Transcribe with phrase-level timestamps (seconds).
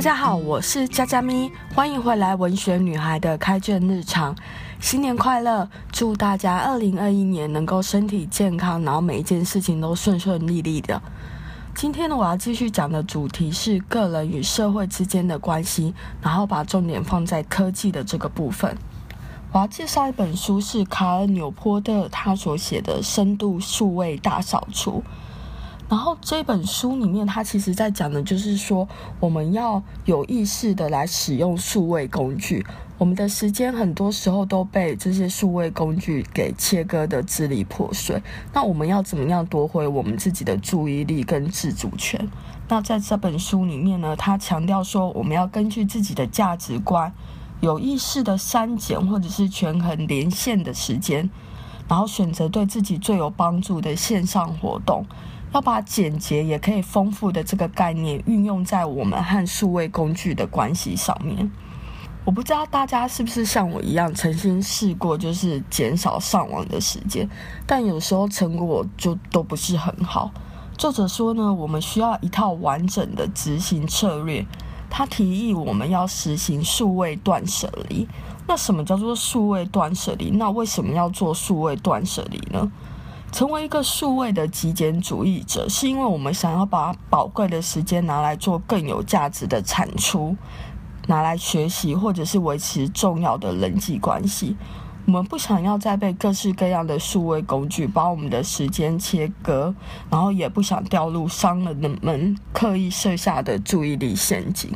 [0.00, 4.34] 大家好，我是佳佳咪，欢迎回来文学女孩的开卷日常。
[4.80, 5.68] 新年快乐！
[5.92, 11.02] 祝大家二零二一年能够身体健康，然后每一件事情都顺顺利利的。
[11.74, 18.74] 今天呢，我要继续讲的主题是个人与社会之间的关系，然后把重点放在科技的这个部分。
[19.52, 25.04] 我要介绍一本书，是卡尔纽波特他所写的《深度数位大扫除》。
[25.90, 32.64] 然后这本书里面，它其实在讲的就是说，我们要有意识的来使用数位工具。
[32.96, 38.22] 我们的时间很多时候都被这些数位工具给切割得支离破碎。
[38.52, 42.30] 那我们要怎么样夺回我们自己的注意力跟自主权？
[42.68, 47.12] 那在这本书里面呢，他强调说，我们要根据自己的价值观，
[47.60, 51.28] 有意识的删减或者是权衡连线的时间，
[51.88, 55.04] 然后选择对自己最有帮助的线上活动。
[55.52, 61.50] 要把简洁也可以丰富的这个概念运用在我们和数位工具的关系上面。
[62.24, 67.28] 我不知道大家是不是像我一样，曾经试过就是减少上网的时间，
[67.66, 70.30] 但有时候成果就都不是很好。
[70.76, 74.46] 作者说呢，我们需要一套完整的执行策略。
[74.88, 78.06] 他提议我们要实行数位断舍离。
[78.46, 80.30] 那什么叫做数位断舍离？
[80.30, 82.70] 那为什么要做数位断舍离呢？
[83.32, 90.36] 成为一个数位的极简主义者，是因为我们想要把宝贵的时间拿来做更有价值的产出，
[91.06, 94.56] 拿来学习或者是维持重要的人际关系。
[95.06, 99.74] 我们不想要再被各式各样的数位工具把我们的时间切割，
[100.10, 104.70] 然后也不想掉入商人们刻意设下的注意力陷阱。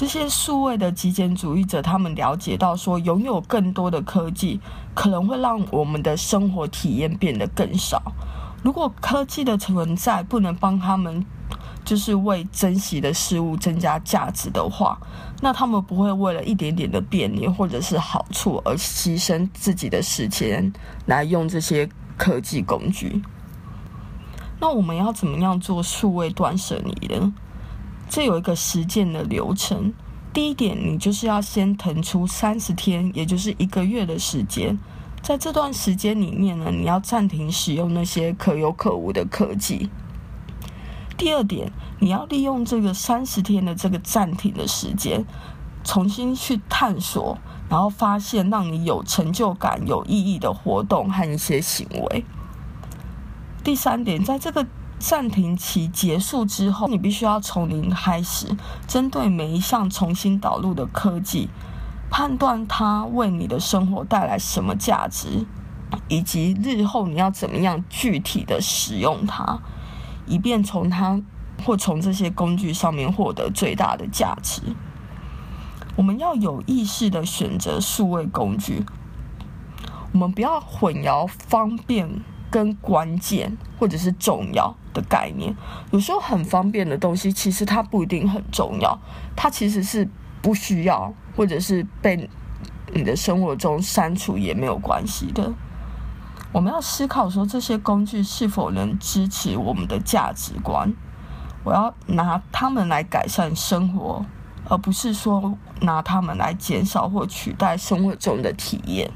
[0.00, 4.58] 这些数位的极简主义者，他们了解到说，拥有更多的科技
[4.94, 8.00] 可能会让我们的生活体验变得更少。
[8.62, 11.22] 如果科技的存在不能帮他们，
[11.84, 14.98] 就是为珍惜的事物增加价值的话，
[15.42, 20.72] 那他们不会为了一点点的便利或者是好处而牺牲自己的时间
[21.04, 23.20] 来用这些科技工具。
[24.58, 27.34] 那我们要怎么样做数位断舍离呢？
[28.10, 29.94] 这有一个实践的流程。
[30.32, 34.76] 第一点，你就是要先腾出三十天，也就是一个月的时间，
[35.22, 39.88] 在这段时间里面呢，你要暂停使用那些可有可无的科技。
[41.16, 45.24] 第二点，你要利用这个三十天的这个暂停的时间，
[45.84, 47.38] 重新去探索，
[47.68, 52.24] 然后发现让你有成就感、有意义的活动和一些行为。
[53.62, 54.66] 第三点，在这个
[55.00, 58.54] 暂停期结束之后，你必须要从零开始，
[58.86, 61.48] 针对每一项重新导入的科技，
[62.10, 65.46] 判断它为你的生活带来什么价值，
[66.08, 69.58] 以及日后你要怎么样具体的使用它，
[70.26, 71.18] 以便从它
[71.64, 74.60] 或从这些工具上面获得最大的价值。
[75.96, 78.84] 我们要有意识的选择数位工具，
[80.12, 85.54] 我们不要混淆方便跟关键或者是重要的概念，
[85.92, 88.98] 有时候很方便的东西，其实它不一定很重要，
[89.36, 90.08] 它其实是
[90.42, 92.28] 不需要，或者是被
[92.92, 95.52] 你的生活中删除也没有关系的。
[96.52, 100.92] 我们要思考说，这些工具是否能支持我们的价值观，
[101.62, 104.26] 我要拿它们来改善生活，
[104.68, 109.08] 而不是说拿它们来减少或取代生活中的体验。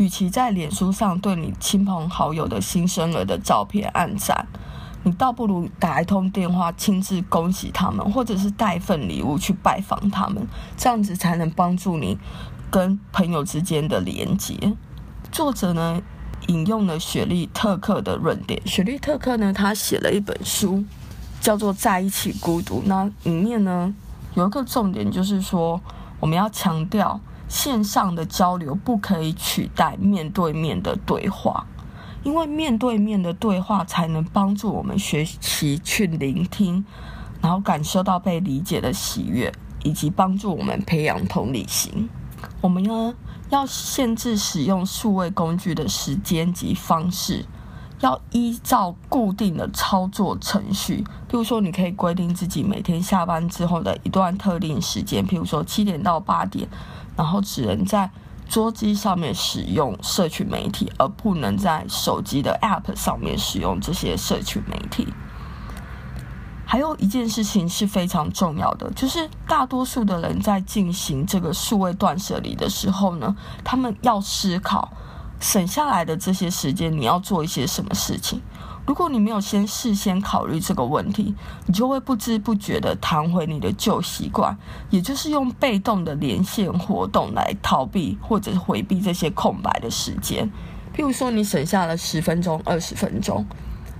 [0.00, 4.46] 与其在脸书上对你亲朋好友的新生儿的照片按赞，
[5.02, 12.16] 你倒不如打一通电话亲自恭喜他们，或者是带份礼物去拜访他们，这样子才能帮助你
[12.70, 14.72] 跟朋友之间的连接。
[15.30, 16.00] 作者呢
[16.46, 20.82] 引用了雪莉特克的论点，雪莉特克呢他写了一本书
[21.42, 23.94] 叫做《在一起孤独》，那里面呢
[24.32, 25.78] 有一个重点就是说
[26.18, 27.20] 我们要强调。
[27.50, 31.66] 线上的交流不可以取代面对面的对话，
[32.22, 36.84] 因为面对面的对话才能帮助我们学习去聆听，
[37.42, 39.52] 然后感受到被理解的喜悦，
[39.82, 42.08] 以及帮助我们培养同理心。
[42.60, 43.12] 我们呢
[43.50, 47.44] 要限制使用数位工具的时间及方式，
[48.00, 51.04] 要依照固定的操作程序。
[51.30, 56.68] 譬如说，你可以规定自己每天下班之后的一段特定时间，譬如说七点到八点。
[57.16, 58.10] 然后只能在
[58.48, 65.06] 桌机上面使用社群媒体，而不能在手机的 App 上面使用这些社群媒体。
[66.64, 74.90] 还有一件事情是非常重要的，就是大多数的人在进行这个数位断舍离的时候呢，他们要思考
[75.40, 78.40] 省下来的这些时间，你要做一些什么事情。
[78.86, 81.34] 如果你没有先事先考虑这个问题，
[81.66, 84.56] 你就会不知不觉地弹回你的旧习惯，
[84.90, 90.50] 也就是用被动的连线活动来逃避或者回避这些空白的时间。
[90.94, 93.46] 譬如说，你省下了十分钟、二十分钟。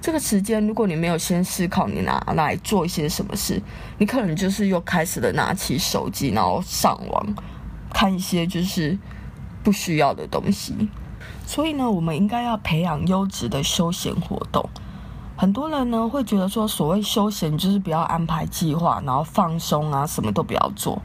[0.00, 3.60] 这个时间，如果你没有先思考你拿来做一些什么事，
[3.98, 7.34] 你可能就是又开始了拿起手机，然后上网
[7.92, 8.96] 看一些就是
[9.64, 10.88] 不需要的东西。
[11.46, 14.68] 所以呢，我们应该要培养优质的休闲活动。
[15.36, 21.00] 很多人呢会觉得说，所谓休闲就是不要安排计划，然后放松啊，什么都不要做。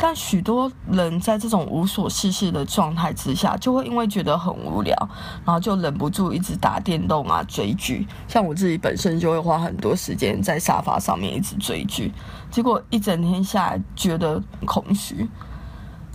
[0.00, 4.96] 但许多人在这种无所事事的状态之下，就会因为觉得很无聊，
[5.44, 8.06] 然后就忍不住一直打电动啊、追剧。
[8.26, 12.12] 像我自己本身就会花很多时间在沙发上面一直追剧，
[12.50, 15.28] 结果一整天下来觉得空虚。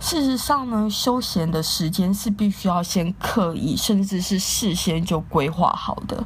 [0.04, 6.22] 事实上呢，休闲的时间是必须要先刻意，甚至是事先就规划好的，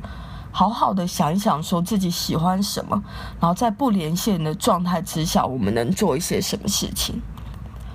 [0.51, 3.01] 好好的想一想，说自己喜欢什么，
[3.39, 7.23] 然后在不连线的状态之下，我们能做一些什么事情。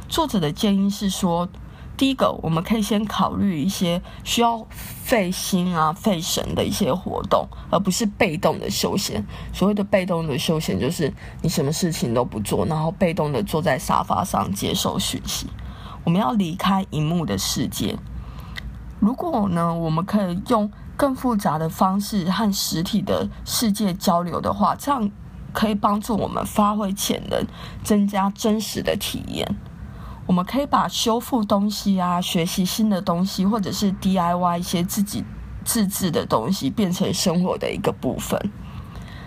[0.07, 1.49] 作者的建议是说，
[1.97, 9.21] 第一个，我们可以先考虑一些需要费心啊、费神的一些活动，而不是被动的休闲。
[9.51, 15.45] 所谓的被动的休闲，就是你什么事情都不做，然后被动的坐在沙发上接受讯息。
[16.03, 17.97] 我们要离开荧幕的世界。
[18.99, 25.09] 如果呢，我们可以用更复杂的方式和实体的世界交流的话，这样
[25.51, 27.45] 可以帮助我们发挥潜能，
[27.83, 29.57] 增加真实的体验。
[30.25, 35.23] 我们可以把修复东西啊、学习新的东西，或者是 DIY 一些自己
[35.65, 38.39] 自制的东西，变成生活的一个部分。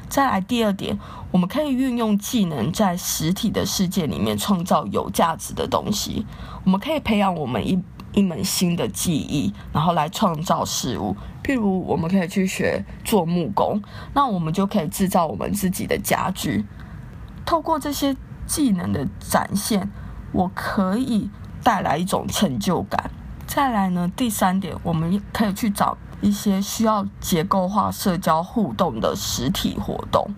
[0.09, 0.99] 再来第二点，
[1.31, 6.27] 我们可以运用技能在实体的世界里面创造有价值的东西。
[6.65, 7.83] 我们可以培养我们一
[8.13, 11.17] 一门新的技艺，然后来创造事物。
[11.43, 13.83] 譬如，我们可以去学做木工，
[14.15, 16.65] 那我们就可以制造我们自己的家具。
[17.45, 18.17] 透过这些
[18.47, 19.91] 技能的展现。
[20.33, 21.31] 我可以
[21.63, 23.11] 带来一种成就感。
[23.57, 30.29] 再来呢，第三点，我们可以去找一些需要结构化社交互动的实体活动。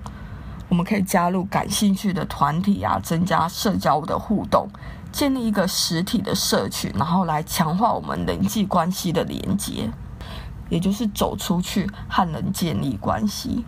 [0.69, 4.69] 我们可以加入感兴趣的团体啊，增加社交的互动，
[5.11, 9.91] 建立一个实体的社群，然后来强化我们人际关系的连接，
[10.69, 13.65] 也就是走出去和人建立关系。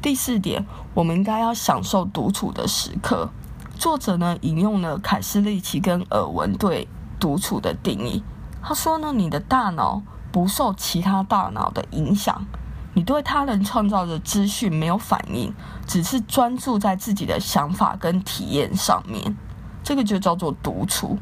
[0.00, 3.28] 第四点，我们应该要享受独处的时刻。
[3.76, 6.86] 作者呢，引用了凯斯利奇跟尔文对
[7.18, 8.22] 独处的定义。
[8.62, 12.46] 他说呢，你的大脑不受其他大脑的影响，
[12.94, 15.54] 你对他人创造的资讯没有反应，
[15.86, 19.36] 只是专注在自己的想法跟体验上面，
[19.82, 21.18] 这个就叫做独处。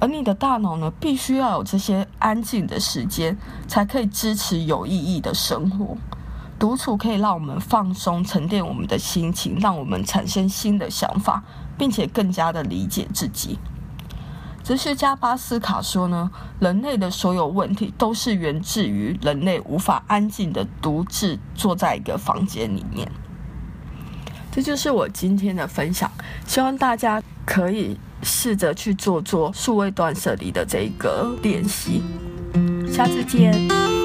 [0.00, 3.36] 而你的大脑呢，必须要有这些安静的时间，
[3.66, 5.96] 才可以支持有意义的生活。
[6.58, 11.42] 独处可以让我们放松、沉淀我们的心情，让我们产生新的想法。
[11.78, 13.56] 并且更加的理解自己。
[14.68, 16.30] 哲学家巴斯卡说呢，
[16.60, 23.10] 人类的所有问题都是源自于人类无法安静的独自坐在一个房间里面。
[24.52, 26.12] 这就是我今天的分享，
[26.46, 32.02] 希望大家可以试着去做做数位断舍离的这个练习。
[32.92, 33.97] 下次见。